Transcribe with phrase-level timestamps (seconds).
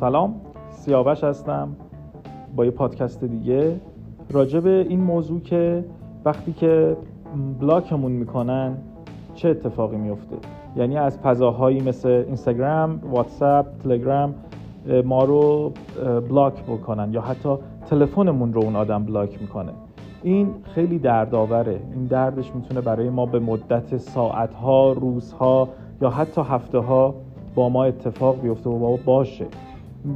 [0.00, 0.34] سلام
[0.70, 1.68] سیاوش هستم
[2.56, 3.80] با یه پادکست دیگه.
[4.30, 5.84] راجع به این موضوع که
[6.24, 6.96] وقتی که
[7.60, 8.76] بلاکمون می‌کنن
[9.34, 10.36] چه اتفاقی میفته
[10.76, 14.34] یعنی از فضاهایی مثل اینستاگرام، واتساپ، تلگرام
[15.04, 15.72] ما رو
[16.28, 17.56] بلاک بکنن یا حتی
[17.86, 19.72] تلفنمون رو اون آدم بلاک می‌کنه.
[20.22, 21.80] این خیلی دردآوره.
[21.94, 25.68] این دردش می‌تونه برای ما به مدت ساعتها روزها
[26.02, 27.14] یا حتی هفته ها
[27.54, 29.46] با ما اتفاق بیفته و با ما باشه.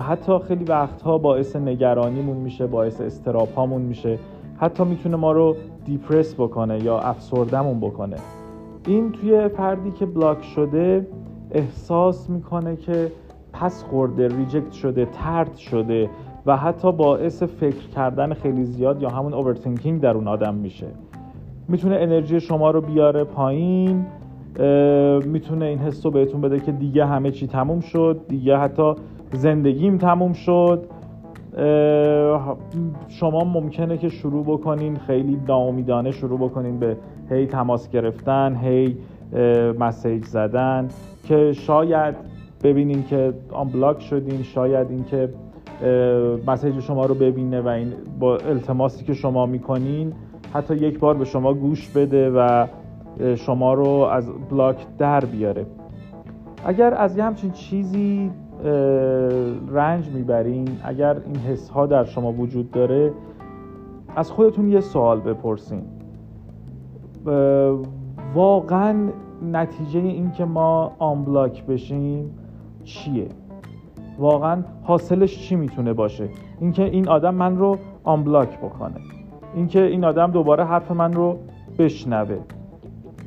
[0.00, 4.18] حتی خیلی وقتها باعث نگرانیمون میشه باعث اضطراب هامون میشه.
[4.56, 8.16] حتی می‌تونه ما رو depress بکنه یا افسردمون بکنه.
[8.86, 11.06] این توی فردی که block شده
[11.50, 13.12] احساس می‌کنه که
[13.52, 16.10] پس خورده reject شده طرد شده
[16.46, 20.86] و حتی باعث فکر کردن خیلی زیاد یا همون overthinking در اون آدم میشه.
[21.68, 24.06] می‌تونه انرژی شما رو بیاره پایین
[25.24, 28.94] می‌تونه این حس رو بهتون بده که دیگه همه چی تموم شد دیگه حتی
[29.34, 30.86] زندگیم تموم شد.
[33.08, 36.96] شما ممکنه که شروع بکنین خیلی ناامیدانه شروع بکنین به
[37.30, 38.96] هی تماس گرفتن هی
[39.78, 40.88] مسیج زدن
[41.24, 42.14] که شاید
[42.64, 45.28] ببینین که آن بلاک شدین شاید اینکه
[46.46, 50.12] مسیج شما رو ببینه و این با التماسی که شما می‌کنین
[50.52, 52.66] حتی یک بار به شما گوش بده و
[53.36, 55.66] شما رو از بلاک در بیاره.
[56.66, 58.30] اگر از یه همچین چیزی
[59.68, 60.68] رنج می‌برین.
[60.84, 63.12] اگر این حس ها در شما وجود داره
[64.16, 65.82] از خودتون یه سوال بپرسین.
[68.34, 69.08] واقعا
[69.52, 72.30] نتیجه این که ما آنبلاک بشیم
[72.84, 73.28] چیه؟
[74.18, 76.28] واقعا حاصلش چی می‌تونه باشه؟
[76.60, 78.94] اینکه این آدم من رو آنبلاک بکنه.
[79.54, 81.38] اینکه این آدم دوباره حرف من رو
[81.78, 82.38] بشنوه.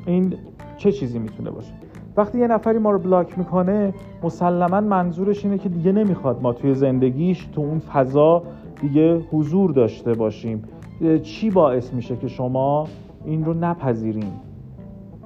[0.06, 0.34] این
[0.78, 1.74] چه چیزی می‌تونه باشه؟
[2.18, 6.74] وقتی یه نفری ما رو بلاک می‌کنه مسلما منظورش اینه که دیگه نمی‌خواد ما توی
[6.74, 8.44] زندگیش تو اون فضا
[8.82, 10.64] دیگه حضور داشته باشیم.
[11.24, 12.88] چی باعث میشه که شما
[13.26, 14.32] این رو نپذیرین؟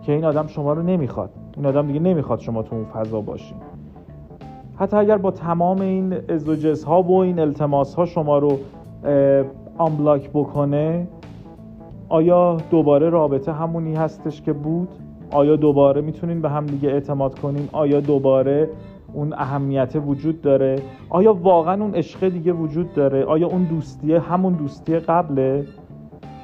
[0.01, 1.29] که این آدم شما رو نمی‌خواد.
[1.57, 3.57] این آدم دیگه نمی‌خواد شما تو اون فضا باشین.
[4.75, 8.59] حتی اگر با تمام این ازوجس ها و این التماس ها شما رو
[9.77, 11.07] آنبلاک بکنه
[12.09, 14.89] آیا دوباره رابطه همونی هستش که بود؟
[15.31, 18.69] آیا دوباره می‌تونین به هم دیگه اعتماد کنین آیا دوباره
[19.13, 20.75] اون اهمیت وجود داره؟
[21.09, 25.65] آیا واقعا اون عشق دیگه وجود داره؟ آیا اون دوستیه همون دوستی قبله؟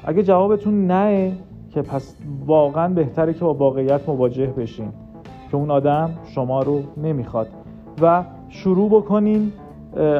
[0.04, 1.32] اگه جوابتون نه
[1.70, 2.16] که پس
[2.46, 4.88] واقعا بهتره که با واقعیت مواجه بشین.
[5.50, 7.48] که اون آدم شما رو نمی‌خواد.
[8.02, 9.52] و شروع بکنین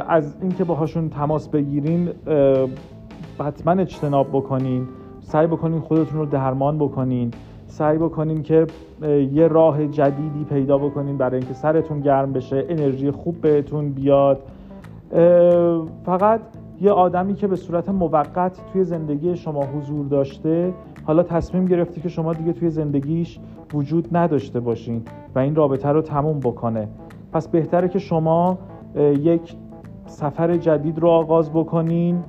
[0.09, 2.09] از اینکه باهاشون تماس بگیرین
[3.39, 4.89] حتما اجتناب بکنین.
[5.21, 7.31] سعی بکنین خودتون رو درمان بکنین.
[7.69, 8.67] سعی بکنین که
[9.33, 14.43] یه راه جدیدی پیدا بکنین برای اینکه سرتون گرم بشه انرژی خوب بهتون بیاد.
[16.05, 16.41] فقط
[16.81, 20.73] یه آدمی که به صورت موقت توی زندگی شما حضور داشته
[21.05, 23.39] حالا تصمیم گرفته که شما دیگه توی زندگیش
[23.75, 25.03] وجود نداشته باشین
[25.35, 26.89] و این رابطه رو تموم بکنه.
[27.33, 28.59] پس بهتره که شما
[28.97, 29.57] یک
[30.07, 32.23] سفر جدید رو آغاز بکنین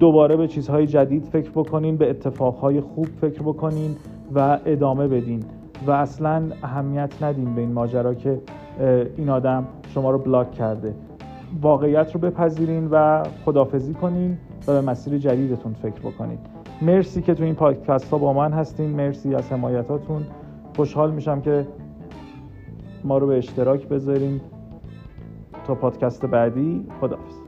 [0.00, 3.96] دوباره به چیزهای جدید فکر بکنین به اتفاقهای خوب فکر بکنین
[4.34, 5.44] و ادامه بدین
[5.86, 8.40] و اصلا اهمیت ندین به این ماجرا که
[9.16, 10.94] این آدم شما رو بلاک کرده.
[11.62, 16.38] واقعیت رو بپذیرین و خدافزی کنین و به مسیر جدیدتون فکر بکنین.
[16.82, 18.90] مرسی که تو این پادکست ها با من هستین.
[18.90, 20.22] مرسی از حمایتاتون.
[20.76, 21.66] خوشحال میشم که
[23.04, 24.40] ما رو به اشتراک بذارین.
[25.66, 27.43] تا پادکست بعدی خداحافظ.